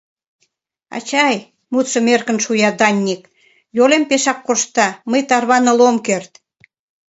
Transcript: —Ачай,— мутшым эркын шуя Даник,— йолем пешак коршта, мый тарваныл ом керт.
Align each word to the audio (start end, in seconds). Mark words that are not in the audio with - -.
—Ачай,— 0.95 1.37
мутшым 1.71 2.05
эркын 2.13 2.37
шуя 2.45 2.69
Даник,— 2.79 3.21
йолем 3.77 4.03
пешак 4.09 4.39
коршта, 4.45 4.87
мый 5.11 5.21
тарваныл 5.29 5.79
ом 5.89 5.95
керт. 6.05 6.31